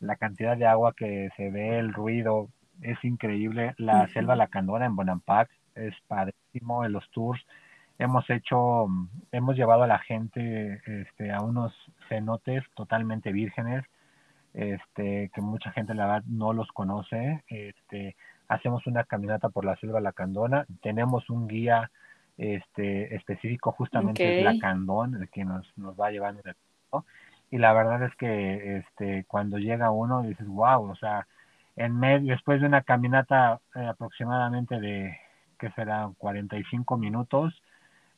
[0.00, 2.48] la cantidad de agua que se ve, el ruido,
[2.80, 3.74] es increíble.
[3.76, 7.44] La selva Lacandona en Bonampak es padrísimo en los tours.
[7.98, 8.86] Hemos hecho,
[9.30, 11.74] hemos llevado a la gente este, a unos
[12.08, 13.84] cenotes totalmente vírgenes,
[14.54, 17.44] este, que mucha gente la verdad no los conoce.
[17.46, 18.16] Este,
[18.52, 21.90] hacemos una caminata por la selva lacandona, tenemos un guía
[22.38, 26.54] este específico justamente de lacandón, el que nos, nos va llevando el
[27.50, 31.26] y la verdad es que este cuando llega uno dices wow, o sea,
[31.76, 35.16] en medio después de una caminata eh, aproximadamente de
[35.58, 37.62] que será 45 minutos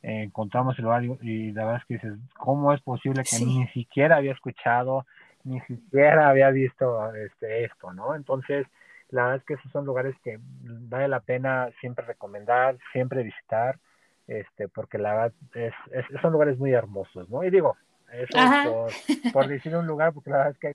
[0.04, 3.66] eh, encontramos el lugar y, la verdad es que dices, ¿cómo es posible que ni
[3.68, 5.06] siquiera había escuchado,
[5.44, 8.14] ni siquiera había visto este esto, ¿no?
[8.14, 8.66] Entonces,
[9.14, 13.78] la verdad es que esos son lugares que vale la pena siempre recomendar, siempre visitar,
[14.26, 15.72] este, porque la verdad es,
[16.20, 17.44] son lugares muy hermosos, ¿no?
[17.44, 17.76] Y digo,
[18.12, 20.74] eso por, por, decir un lugar, porque la verdad es que hay,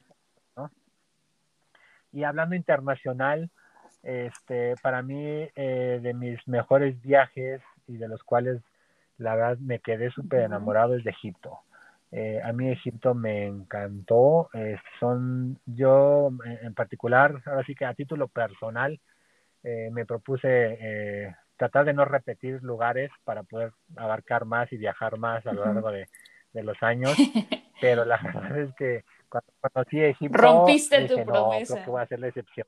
[0.56, 0.72] ¿no?
[2.14, 3.50] Y hablando internacional,
[4.04, 8.62] este, para mí, eh, de mis mejores viajes y de los cuales
[9.18, 11.60] la verdad me quedé súper enamorado es de Egipto.
[12.12, 14.50] Eh, a mí Egipto me encantó.
[14.54, 19.00] Eh, son yo en particular, ahora sí que a título personal,
[19.64, 25.46] eh, me propuse tratar de no repetir lugares para poder abarcar más y viajar más
[25.46, 26.08] a lo largo de,
[26.54, 27.12] los años.
[27.82, 31.74] Pero la verdad es que cuando conocí Egipto, rompiste tu promesa.
[31.74, 32.68] creo que voy a hacer la excepción.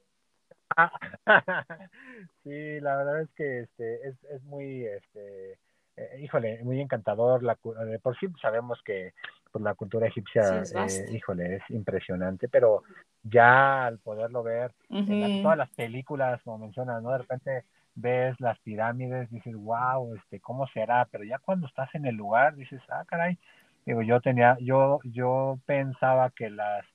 [2.44, 5.58] sí, la verdad es que este es, es muy este
[6.02, 7.44] eh, híjole, muy encantador.
[7.44, 9.14] La, de por sí sabemos que
[9.52, 12.84] pues, la cultura egipcia, eh, híjole, es impresionante, pero
[13.24, 17.12] ya al poderlo ver en todas las películas, como mencionas, ¿no?
[17.12, 17.64] De repente
[17.96, 21.08] ves las pirámides, dices, wow, este, ¿cómo será?
[21.12, 23.38] Pero ya cuando estás en el lugar, dices, ah, caray,
[23.86, 26.86] digo, yo tenía, yo, yo pensaba que las,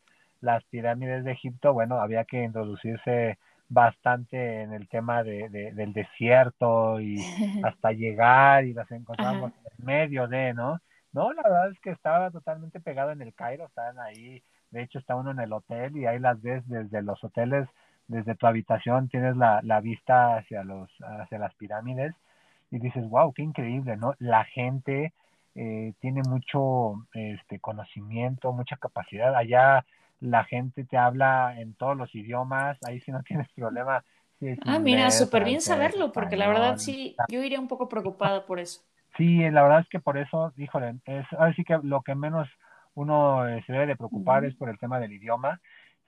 [0.40, 7.00] las pirámides de Egipto, bueno, había que introducirse bastante en el tema de, del desierto
[7.00, 7.16] y
[7.64, 10.80] hasta llegar y las encontramos en medio de, ¿no?
[11.12, 14.98] No, la verdad es que estaba totalmente pegado en el Cairo, estaban ahí, de hecho
[14.98, 17.68] está uno en el hotel y ahí las ves desde los hoteles,
[18.06, 22.14] desde tu habitación tienes la, la vista hacia los, hacia las pirámides
[22.70, 24.14] y dices, wow, qué increíble, ¿no?
[24.18, 25.12] La gente
[25.54, 29.34] eh, tiene mucho este conocimiento, mucha capacidad.
[29.34, 29.84] Allá
[30.20, 34.04] la gente te habla en todos los idiomas, ahí sí no tienes problema.
[34.64, 38.60] ah, mira, súper bien saberlo, porque la verdad sí, yo iría un poco preocupada por
[38.60, 38.82] eso.
[39.16, 42.48] Sí, la verdad es que por eso, híjole, es, ahora sí que lo que menos
[42.94, 45.60] uno eh, se debe de preocupar es por el tema del idioma,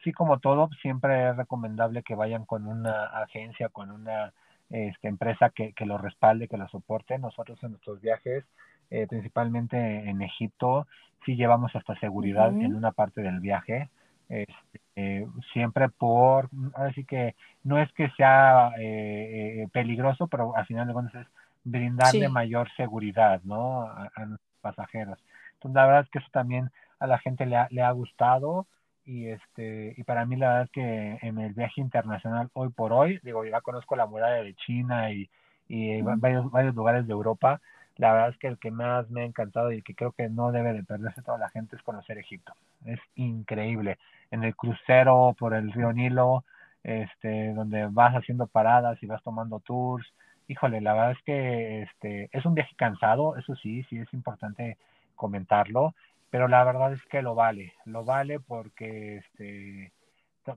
[0.04, 4.32] sí como todo, siempre es recomendable que vayan con una agencia, con una
[4.70, 7.18] este, empresa que, que lo respalde, que lo soporte.
[7.18, 8.44] Nosotros en nuestros viajes,
[8.90, 9.76] eh, principalmente
[10.08, 10.86] en Egipto,
[11.24, 13.88] sí llevamos hasta seguridad en una parte del viaje.
[14.28, 20.66] Este, eh, siempre por, así que no es que sea eh, eh, peligroso, pero al
[20.66, 21.26] final de cuentas es
[21.64, 23.82] brindarle mayor seguridad, ¿no?
[23.82, 25.18] A, los pasajeros.
[25.54, 28.66] Entonces, la verdad es que eso también a la gente le ha, le ha gustado
[29.04, 32.92] y este y para mí la verdad es que en el viaje internacional hoy por
[32.92, 35.30] hoy digo ya conozco la muralla de China y,
[35.66, 37.60] y varios varios lugares de Europa
[37.98, 40.52] la verdad es que el que más me ha encantado y que creo que no
[40.52, 42.54] debe de perderse toda la gente es conocer Egipto.
[42.86, 43.98] Es increíble.
[44.30, 46.44] En el crucero por el río Nilo,
[46.84, 50.06] este, donde vas haciendo paradas y vas tomando tours.
[50.46, 54.78] Híjole, la verdad es que este, es un viaje cansado, eso sí, sí es importante
[55.16, 55.94] comentarlo,
[56.30, 59.92] pero la verdad es que lo vale, lo vale porque este,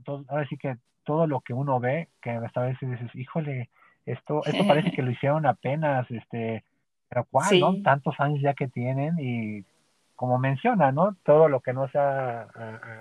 [0.05, 3.69] ahora sí que todo lo que uno ve, que a veces dices, híjole,
[4.05, 6.63] esto, esto parece que lo hicieron apenas, este,
[7.11, 7.81] pero ¿cuál, no?
[7.83, 9.65] Tantos años ya que tienen y
[10.15, 11.17] como menciona, ¿no?
[11.25, 12.47] Todo lo que no se ha,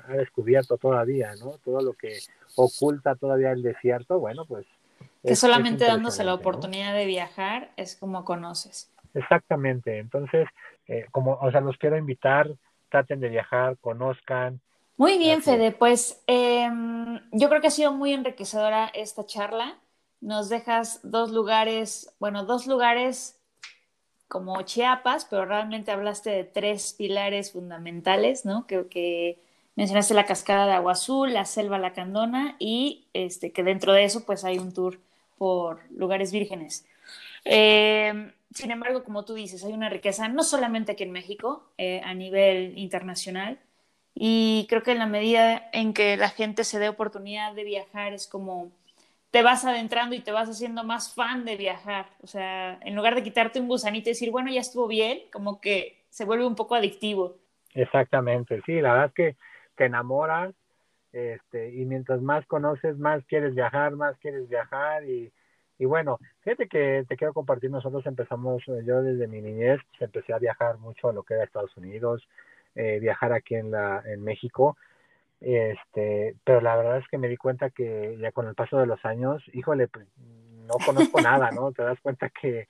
[0.09, 1.53] descubierto todavía, ¿no?
[1.65, 2.19] Todo lo que
[2.57, 4.67] oculta todavía el desierto, bueno, pues...
[5.23, 8.91] Que solamente dándose la oportunidad de viajar es como conoces.
[9.15, 10.49] Exactamente, entonces,
[10.89, 12.51] eh, como, o sea, los quiero invitar,
[12.89, 14.61] traten de viajar, conozcan.
[14.97, 19.79] Muy bien, Fede, pues em, yo creo que ha sido muy enriquecedora esta charla.
[20.21, 23.40] Nos dejas dos lugares, bueno, dos lugares
[24.31, 28.67] como Chiapas, pero realmente hablaste de tres pilares fundamentales, ¿no?
[28.67, 29.39] Que, que
[29.75, 34.25] mencionaste la cascada de Agua Azul, la selva Lacandona y este, que dentro de eso
[34.25, 35.01] pues hay un tour
[35.37, 36.87] por lugares vírgenes.
[37.45, 42.01] Eh, sin embargo, como tú dices, hay una riqueza no solamente aquí en México, eh,
[42.05, 43.59] a nivel internacional.
[44.15, 48.13] Y creo que en la medida en que la gente se dé oportunidad de viajar
[48.13, 48.71] es como
[49.31, 52.07] te vas adentrando y te vas haciendo más fan de viajar.
[52.23, 55.61] O sea, en lugar de quitarte un gusanito y decir, bueno, ya estuvo bien, como
[55.61, 57.37] que se vuelve un poco adictivo.
[57.75, 59.37] Exactamente, sí, la verdad es que
[59.77, 60.53] te enamoras
[61.13, 65.33] este, y mientras más conoces, más quieres viajar, más quieres viajar y,
[65.79, 70.35] bueno, fíjate que te quiero compartir, nosotros empezamos, eh, yo desde mi niñez pues, empecé
[70.35, 72.29] a viajar mucho a lo que era Estados Unidos,
[72.75, 74.77] eh, viajar aquí en, la, en México
[75.41, 78.87] este, pero la verdad es que me di cuenta que ya con el paso de
[78.87, 81.73] los años, híjole, pues no conozco nada, ¿no?
[81.73, 82.67] Te das cuenta que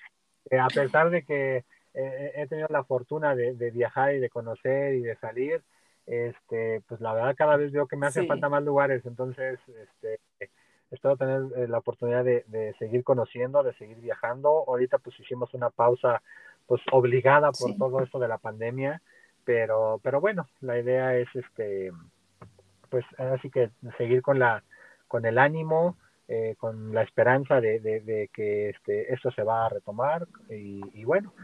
[0.58, 1.64] a pesar de que
[1.94, 5.62] eh, he tenido la fortuna de, viajar y de conocer y de salir,
[6.06, 10.20] este, pues la verdad cada vez veo que me hacen falta más lugares, entonces, este,
[10.90, 14.64] espero tener eh, la oportunidad de, de, seguir conociendo, de seguir viajando.
[14.66, 16.22] Ahorita pues hicimos una pausa
[16.66, 19.02] pues obligada por todo esto de la pandemia,
[19.44, 21.90] pero, pero bueno, la idea es este
[22.90, 24.62] pues así que seguir con la
[25.08, 25.96] con el ánimo
[26.32, 31.34] eh, con la esperanza de, de, que este, esto se va a retomar y, bueno.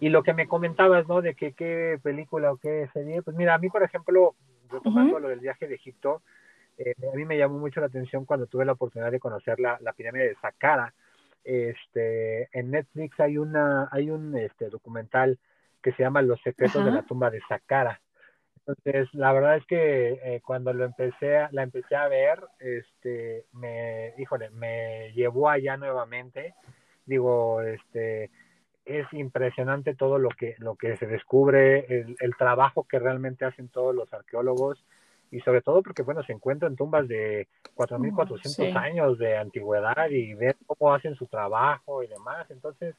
[0.00, 3.52] Y lo que me comentabas no de que qué película o qué serie pues mira
[3.52, 4.34] a mí por ejemplo
[4.70, 6.22] retomando lo del viaje de Egipto
[6.78, 9.76] eh, a mí me llamó mucho la atención cuando tuve la oportunidad de conocer la,
[9.82, 10.94] la pirámide de Saqqara.
[11.44, 15.38] Este en Netflix hay una hay un este documental
[15.82, 18.00] que se llama Los secretos de la tumba de Saqqara
[18.66, 23.46] entonces, la verdad es que eh, cuando lo empecé, a, la empecé a ver, este,
[23.52, 26.54] me, híjole, me llevó allá nuevamente.
[27.06, 28.30] Digo, este,
[28.84, 33.68] es impresionante todo lo que, lo que se descubre, el, el trabajo que realmente hacen
[33.68, 34.84] todos los arqueólogos
[35.30, 38.62] y sobre todo porque, bueno, se encuentran tumbas de 4.400 sí.
[38.76, 42.50] años de antigüedad y ver cómo hacen su trabajo y demás.
[42.50, 42.94] Entonces,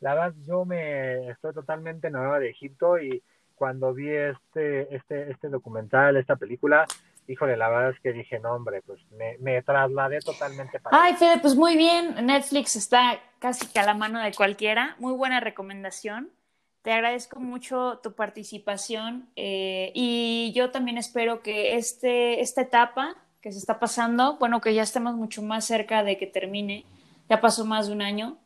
[0.00, 3.22] la verdad, yo me estoy totalmente enamorado de Egipto y
[3.56, 6.86] cuando vi este, este, este documental, esta película,
[7.26, 11.02] híjole, la verdad es que dije, no, hombre, pues me, me trasladé totalmente para.
[11.02, 12.14] Ay, Fede, pues muy bien.
[12.24, 14.96] Netflix está casi que a la mano de cualquiera.
[14.98, 16.30] Muy buena recomendación.
[16.82, 23.50] Te agradezco mucho tu participación eh, y yo también espero que este, esta etapa que
[23.50, 26.84] se está pasando, bueno, que ya estemos mucho más cerca de que termine.
[27.28, 28.38] Ya pasó más de un año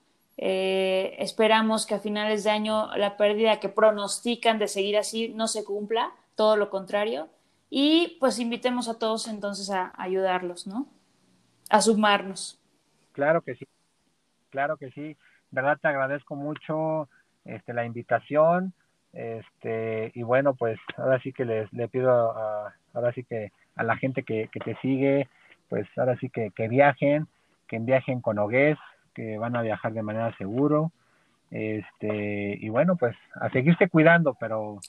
[0.42, 5.46] eh, esperamos que a finales de año la pérdida que pronostican de seguir así no
[5.46, 7.28] se cumpla, todo lo contrario.
[7.68, 10.88] Y pues invitemos a todos entonces a, ayudarlos, ¿no?
[11.68, 12.58] A sumarnos.
[13.12, 13.68] Claro que sí,
[14.48, 15.14] claro que sí.
[15.50, 17.10] verdad te agradezco mucho
[17.44, 18.72] este, la invitación.
[19.12, 23.82] Este, y bueno, pues ahora sí que les, le pido a, ahora sí que a
[23.82, 25.28] la gente que, te sigue,
[25.68, 27.28] pues ahora sí que, que viajen,
[27.68, 28.78] que viajen con hogués,
[29.14, 30.92] que van a viajar de manera seguro.
[31.50, 34.80] Este, y bueno, pues a seguirse cuidando, pero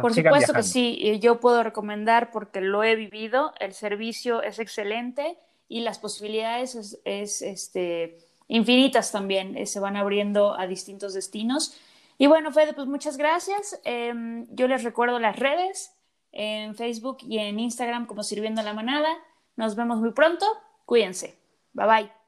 [0.00, 5.36] Por supuesto que sí, yo puedo recomendar porque lo he vivido, el servicio es excelente
[5.68, 8.18] y las posibilidades es, este,
[8.48, 11.78] infinitas también, eh, se van abriendo a distintos destinos.
[12.18, 13.78] Y bueno, Fede, pues muchas gracias.
[13.84, 15.92] Em, yo les recuerdo las redes
[16.32, 19.08] en Facebook y en Instagram como Sirviendo la Manada.
[19.56, 20.46] Nos vemos muy pronto.
[20.86, 21.38] Cuídense.
[21.74, 22.25] Bye bye.